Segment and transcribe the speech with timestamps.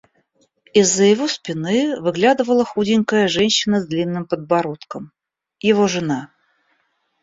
[0.73, 5.11] Из-за его спины выглядывала худенькая женщина с длинным подбородком—
[5.59, 6.31] его жена.